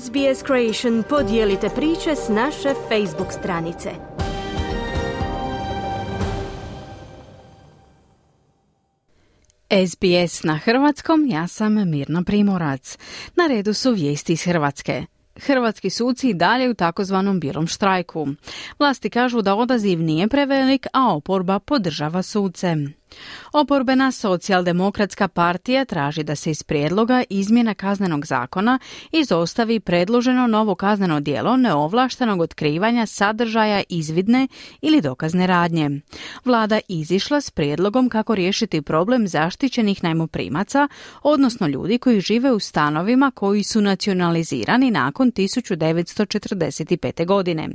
[0.00, 3.90] SBS Creation podijelite priče s naše Facebook stranice.
[9.86, 12.98] SBS na hrvatskom, ja sam Mirna Primorac.
[13.36, 15.04] Na redu su vijesti iz Hrvatske.
[15.36, 18.28] Hrvatski suci dalje u takozvanom bijelom štrajku.
[18.78, 22.76] Vlasti kažu da odaziv nije prevelik, a oporba podržava suce.
[23.52, 28.78] Oporbena socijaldemokratska partija traži da se iz prijedloga izmjena kaznenog zakona
[29.12, 34.48] izostavi predloženo novo kazneno djelo neovlaštenog otkrivanja sadržaja izvidne
[34.80, 35.90] ili dokazne radnje.
[36.44, 40.88] Vlada izišla s prijedlogom kako riješiti problem zaštićenih najmoprimaca,
[41.22, 47.26] odnosno ljudi koji žive u stanovima koji su nacionalizirani nakon 1945.
[47.26, 47.68] godine.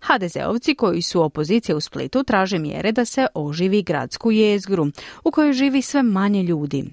[0.00, 4.32] HDZ-ovci koji su opozicije u Splitu traže mjere da se oživi gradsku
[4.70, 4.90] jezgru
[5.24, 6.84] u kojoj živi sve manje ljudi.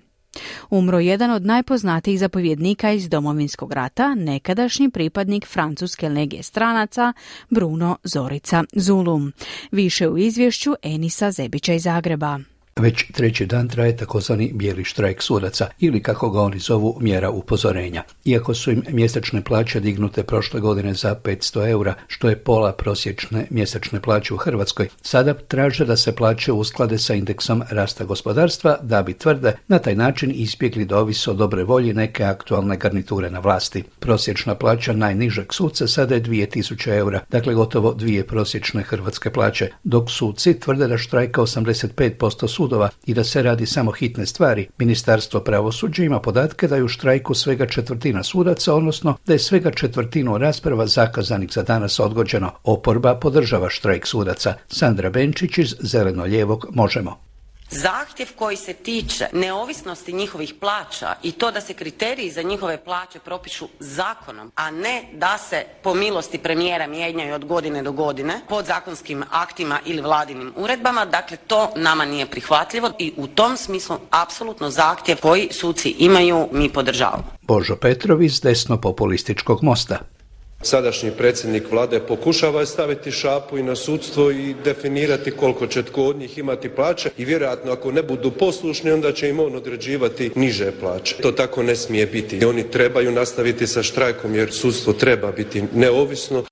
[0.70, 7.14] Umro jedan od najpoznatijih zapovjednika iz Domovinskog rata, nekadašnji pripadnik francuske legije stranaca
[7.50, 9.34] Bruno Zorica Zulum.
[9.72, 12.40] Više u izvješću Enisa Zebića iz Zagreba.
[12.80, 18.04] Već treći dan traje takozvani bijeli štrajk sudaca ili kako ga oni zovu mjera upozorenja.
[18.26, 23.48] Iako su im mjesečne plaće dignute prošle godine za 500 eura, što je pola prosječne
[23.50, 29.04] mjesečne plaće u Hrvatskoj, sada traže da se plaće usklade sa indeksom rasta gospodarstva da
[29.04, 33.40] bi tvrde na taj način ispjegli da ovisi o dobre volji neke aktualne garniture na
[33.40, 33.84] vlasti.
[34.00, 40.10] Prosječna plaća najnižeg suca sada je 2000 eura, dakle gotovo dvije prosječne hrvatske plaće, dok
[40.12, 45.40] suci tvrde da štrajka 85% suda sudova i da se radi samo hitne stvari, Ministarstvo
[45.40, 50.38] pravosuđa ima podatke da je u štrajku svega četvrtina sudaca, odnosno da je svega četvrtinu
[50.38, 52.52] rasprava zakazanih za danas odgođeno.
[52.64, 54.54] Oporba podržava štrajk sudaca.
[54.68, 57.27] Sandra Benčić iz Zeleno-lijevog Možemo.
[57.70, 63.20] Zahtjev koji se tiče neovisnosti njihovih plaća i to da se kriteriji za njihove plaće
[63.20, 69.24] propišu zakonom, a ne da se po milosti premijera mijenjaju od godine do godine podzakonskim
[69.32, 75.18] aktima ili vladinim uredbama, dakle to nama nije prihvatljivo i u tom smislu apsolutno zahtjev
[75.22, 77.24] koji suci imaju mi podržavamo.
[77.42, 80.17] Božo Petrov iz desno populističkog mosta.
[80.62, 86.18] Sadašnji predsjednik vlade pokušava staviti šapu i na sudstvo i definirati koliko će tko od
[86.18, 90.72] njih imati plaće i vjerojatno ako ne budu poslušni onda će im on određivati niže
[90.80, 91.16] plaće.
[91.22, 92.46] To tako ne smije biti.
[92.46, 96.44] Oni trebaju nastaviti sa štrajkom jer sudstvo treba biti neovisno.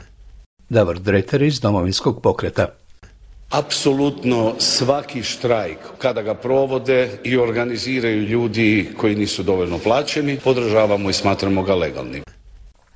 [0.70, 2.68] Davor Dreter iz domovinskog pokreta.
[3.50, 11.14] Apsolutno svaki štrajk, kada ga provode i organiziraju ljudi koji nisu dovoljno plaćeni, podržavamo i
[11.14, 12.24] smatramo ga legalnim.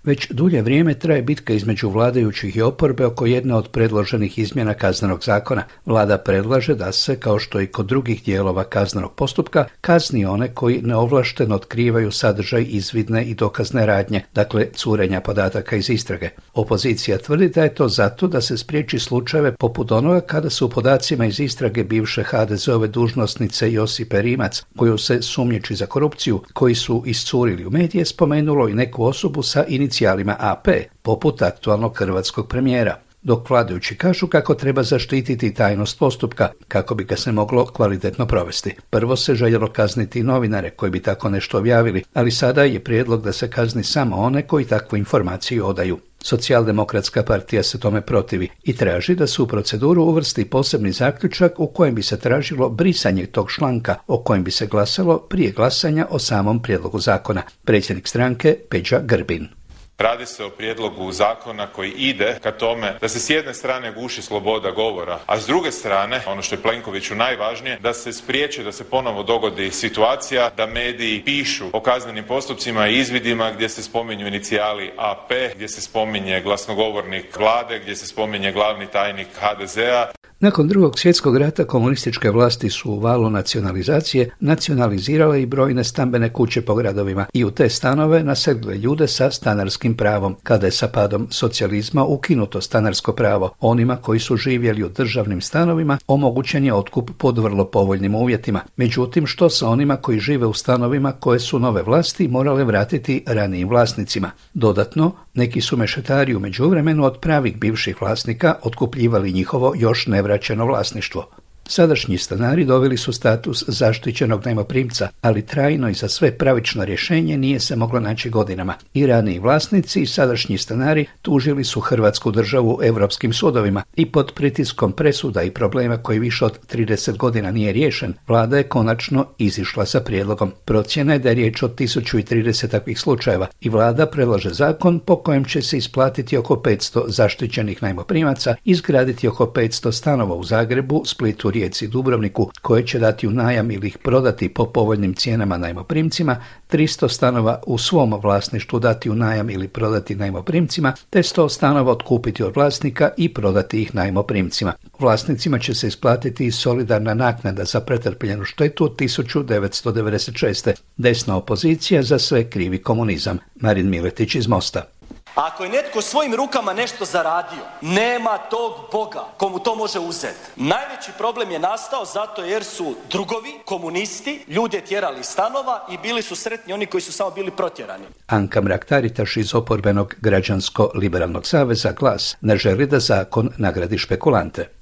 [0.03, 5.23] Već dulje vrijeme traje bitka između vladajućih i oporbe oko jedne od predloženih izmjena kaznenog
[5.23, 5.63] zakona.
[5.85, 10.81] Vlada predlaže da se, kao što i kod drugih dijelova kaznenog postupka, kazni one koji
[10.81, 16.29] neovlašteno otkrivaju sadržaj izvidne i dokazne radnje, dakle curenja podataka iz istrage.
[16.53, 21.25] Opozicija tvrdi da je to zato da se spriječi slučajeve poput onoga kada su podacima
[21.25, 27.65] iz istrage bivše HDZ-ove dužnosnice Josipe Rimac, koju se sumnjiči za korupciju, koji su iscurili
[27.65, 30.67] u medije, spomenulo i neku osobu sa inicijativom inicijalima AP,
[31.01, 37.15] poput aktualnog hrvatskog premijera dok vladajući kažu kako treba zaštititi tajnost postupka kako bi ga
[37.15, 38.75] se moglo kvalitetno provesti.
[38.89, 43.31] Prvo se željelo kazniti novinare koji bi tako nešto objavili, ali sada je prijedlog da
[43.31, 45.99] se kazni samo one koji takvu informaciju odaju.
[46.23, 51.67] Socijaldemokratska partija se tome protivi i traži da se u proceduru uvrsti posebni zaključak u
[51.67, 56.19] kojem bi se tražilo brisanje tog članka o kojem bi se glasalo prije glasanja o
[56.19, 57.41] samom prijedlogu zakona.
[57.65, 59.58] Predsjednik stranke Peđa Grbin.
[59.99, 64.21] Radi se o prijedlogu zakona koji ide ka tome da se s jedne strane guši
[64.21, 68.71] sloboda govora, a s druge strane, ono što je Plenkoviću najvažnije, da se spriječi da
[68.71, 74.27] se ponovo dogodi situacija da mediji pišu o kaznenim postupcima i izvidima gdje se spominju
[74.27, 80.18] inicijali AP, gdje se spominje glasnogovornik vlade, gdje se spominje glavni tajnik HDZ-a.
[80.41, 86.61] Nakon drugog svjetskog rata komunističke vlasti su u valu nacionalizacije nacionalizirale i brojne stambene kuće
[86.61, 90.35] po gradovima i u te stanove naselile ljude sa stanarskim pravom.
[90.43, 95.97] Kada je sa padom socijalizma ukinuto stanarsko pravo, onima koji su živjeli u državnim stanovima
[96.07, 98.61] omogućen je otkup pod vrlo povoljnim uvjetima.
[98.77, 103.69] Međutim, što sa onima koji žive u stanovima koje su nove vlasti morale vratiti ranijim
[103.69, 104.31] vlasnicima?
[104.53, 111.38] Dodatno, neki su mešetari u međuvremenu od pravih bivših vlasnika otkupljivali njihovo još nevraćeno vlasništvo.
[111.71, 117.59] Sadašnji stanari dobili su status zaštićenog najmoprimca, ali trajno i za sve pravično rješenje nije
[117.59, 118.75] se moglo naći godinama.
[118.93, 124.91] I raniji vlasnici i sadašnji stanari tužili su Hrvatsku državu europskim sudovima i pod pritiskom
[124.91, 129.99] presuda i problema koji više od 30 godina nije riješen, vlada je konačno izišla sa
[129.99, 130.51] prijedlogom.
[130.65, 135.45] Procjena je da je riječ o 1030 takvih slučajeva i vlada predlaže zakon po kojem
[135.45, 141.85] će se isplatiti oko 500 zaštićenih najmoprimaca, izgraditi oko 500 stanova u Zagrebu, Splitu, Rijeci
[141.85, 146.35] i Dubrovniku koje će dati u najam ili ih prodati po povoljnim cijenama najmoprimcima,
[146.71, 152.43] 300 stanova u svom vlasništvu dati u najam ili prodati najmoprimcima, te 100 stanova otkupiti
[152.43, 154.73] od vlasnika i prodati ih najmoprimcima.
[154.99, 160.73] Vlasnicima će se isplatiti i solidarna naknada za pretrpljenu štetu od 1996.
[160.97, 163.37] Desna opozicija za sve krivi komunizam.
[163.55, 164.98] Marin Miletić iz Mosta.
[165.39, 170.51] Ako je netko svojim rukama nešto zaradio, nema tog Boga komu to može uzeti.
[170.55, 176.35] Najveći problem je nastao zato jer su drugovi, komunisti, ljude tjerali stanova i bili su
[176.35, 178.03] sretni oni koji su samo bili protjerani.
[178.27, 184.78] Anka Mrak-Taritaš iz oporbenog građansko-liberalnog saveza Glas ne želi da zakon nagradi špekulante.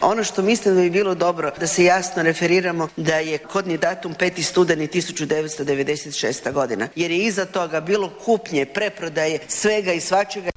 [0.00, 4.14] Ono što mislim da bi bilo dobro da se jasno referiramo da je kodni datum
[4.14, 4.42] 5.
[4.42, 6.52] studeni 1996.
[6.52, 10.50] godina jer je iza toga bilo kupnje, preprodaje, svega i svačega.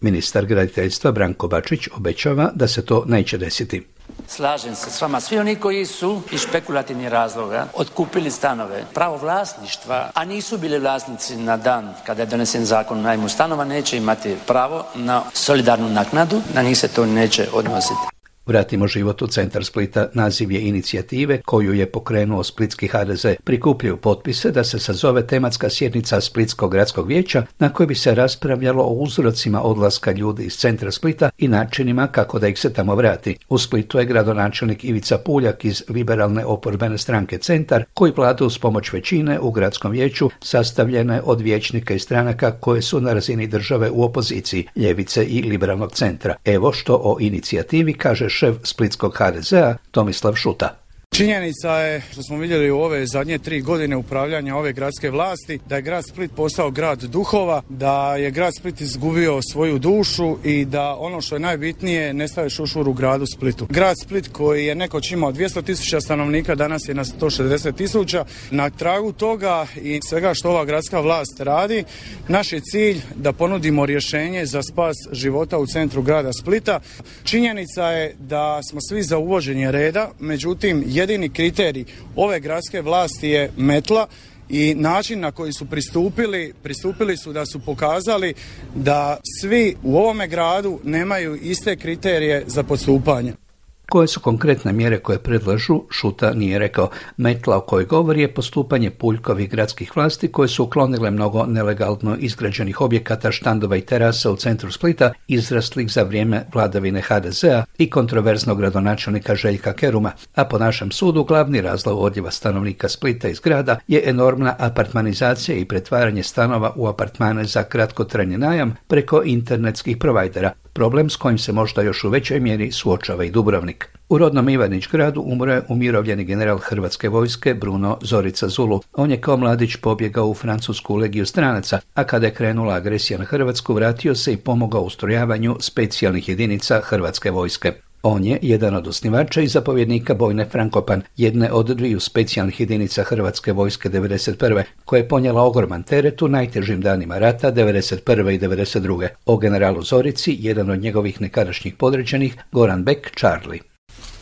[0.00, 3.86] Ministar graditeljstva Branko Bačić obećava da se to neće desiti.
[4.28, 5.20] Slažem se s vama.
[5.20, 11.36] Svi oni koji su iz špekulativnih razloga otkupili stanove, pravo vlasništva, a nisu bili vlasnici
[11.36, 16.40] na dan kada je donesen zakon o najmu stanova, neće imati pravo na solidarnu naknadu,
[16.54, 18.15] na njih se to neće odnositi.
[18.46, 23.26] Vratimo život u centar Splita naziv je inicijative koju je pokrenuo Splitski HDZ.
[23.44, 28.82] Prikupljaju potpise da se sazove tematska sjednica Splitskog gradskog vijeća na kojoj bi se raspravljalo
[28.82, 33.36] o uzrocima odlaska ljudi iz centra Splita i načinima kako da ih se tamo vrati.
[33.48, 38.92] U Splitu je gradonačelnik Ivica Puljak iz liberalne oporbene stranke Centar koji vlada uz pomoć
[38.92, 44.04] većine u gradskom vijeću sastavljene od vijećnika i stranaka koje su na razini države u
[44.04, 46.34] opoziciji, ljevice i liberalnog centra.
[46.44, 50.74] Evo što o inicijativi kaže šef splitskog HDZ-a Tomislav Šuta.
[51.16, 55.76] Činjenica je što smo vidjeli u ove zadnje tri godine upravljanja ove gradske vlasti da
[55.76, 60.96] je grad Split postao grad duhova, da je grad Split izgubio svoju dušu i da
[60.98, 63.66] ono što je najbitnije nestaje šušur u gradu Splitu.
[63.70, 68.24] Grad Split koji je nekoć imao 200 tisuća stanovnika danas je na 160 tisuća.
[68.50, 71.84] Na tragu toga i svega što ova gradska vlast radi,
[72.28, 76.80] naš je cilj da ponudimo rješenje za spas života u centru grada Splita.
[77.24, 81.84] Činjenica je da smo svi za uvođenje reda, međutim jedini kriterij
[82.16, 84.06] ove gradske vlasti je metla
[84.48, 88.34] i način na koji su pristupili, pristupili su da su pokazali
[88.74, 93.45] da svi u ovome gradu nemaju iste kriterije za postupanje.
[93.90, 96.90] Koje su konkretne mjere koje predlažu, Šuta nije rekao.
[97.16, 102.80] Metla o kojoj govori je postupanje Puljkovih gradskih vlasti koje su uklonile mnogo nelegalno izgrađenih
[102.80, 109.34] objekata, štandova i terasa u centru Splita, izraslih za vrijeme vladavine HDZ-a i kontroverznog gradonačelnika
[109.34, 114.56] Željka Keruma, a po našem sudu glavni razlog odljeva stanovnika Splita iz grada je enormna
[114.58, 121.38] apartmanizacija i pretvaranje stanova u apartmane za kratkotrajni najam preko internetskih provajdera, problem s kojim
[121.38, 123.88] se možda još u većoj mjeri suočava i Dubrovnik.
[124.08, 128.80] U rodnom Ivanić gradu umro je umirovljeni general Hrvatske vojske Bruno Zorica Zulu.
[128.92, 133.24] On je kao mladić pobjegao u francusku legiju stranaca, a kada je krenula agresija na
[133.24, 137.72] Hrvatsku vratio se i pomogao ustrojavanju specijalnih jedinica Hrvatske vojske.
[138.08, 143.52] On je jedan od osnivača i zapovjednika Bojne Frankopan, jedne od dviju specijalnih jedinica Hrvatske
[143.52, 144.62] vojske 1991.
[144.84, 148.34] koje je ponijela ogroman teret u najtežim danima rata 1991.
[148.34, 149.08] i 1992.
[149.26, 153.60] O generalu Zorici, jedan od njegovih nekadašnjih podređenih, Goran Beck Charlie.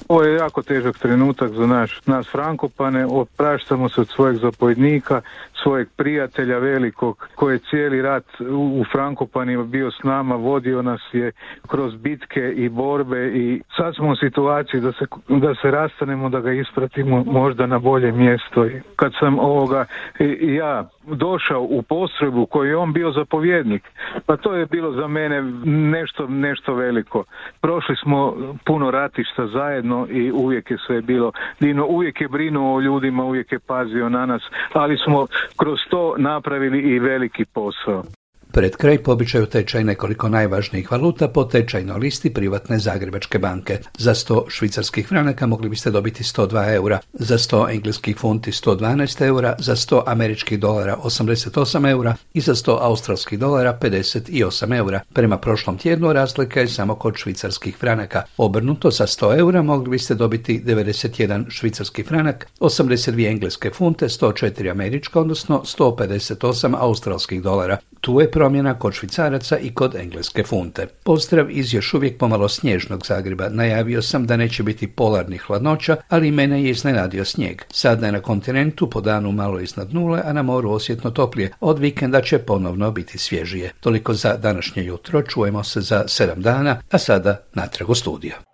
[0.08, 5.20] Ovo je jako težak trenutak za naš, nas Frankopane, opraštamo se od svojeg zapovjednika,
[5.62, 11.32] svojeg prijatelja velikog koji je cijeli rat u Frankopanima bio s nama, vodio nas je
[11.68, 16.40] kroz bitke i borbe i sad smo u situaciji da se, da se rastanemo, da
[16.40, 18.66] ga ispratimo možda na bolje mjesto.
[18.96, 19.84] Kad sam ovoga
[20.40, 23.82] ja došao u postrojbu koji je on bio zapovjednik,
[24.26, 27.24] pa to je bilo za mene nešto, nešto veliko.
[27.60, 32.80] Prošli smo puno ratišta zajedno i uvijek je sve bilo Dino, uvijek je brinuo o
[32.80, 34.42] ljudima, uvijek je pazio na nas,
[34.72, 38.04] ali smo kroz to napravili i veliki posao.
[38.54, 43.78] Pred kraj pobičaju tečaj nekoliko najvažnijih valuta po tečajnoj listi privatne Zagrebačke banke.
[43.98, 49.56] Za 100 švicarskih franaka mogli biste dobiti 102 eura, za 100 engleskih funti 112 eura,
[49.58, 55.00] za 100 američkih dolara 88 eura i za 100 australskih dolara 58 eura.
[55.12, 58.22] Prema prošlom tjednu razlika je samo kod švicarskih franaka.
[58.36, 65.20] Obrnuto za 100 eura mogli biste dobiti 91 švicarski franak, 82 engleske funte, 104 američka,
[65.20, 67.78] odnosno 158 australskih dolara.
[68.00, 70.86] Tu je promjena kod švicaraca i kod engleske funte.
[71.04, 73.48] Pozdrav iz još uvijek pomalo snježnog Zagreba.
[73.48, 77.62] Najavio sam da neće biti polarnih hladnoća, ali mene je iznenadio snijeg.
[77.70, 81.52] Sada je na kontinentu po danu malo iznad nule, a na moru osjetno toplije.
[81.60, 83.72] Od vikenda će ponovno biti svježije.
[83.80, 85.22] Toliko za današnje jutro.
[85.22, 88.53] Čujemo se za sedam dana, a sada natrag u studio.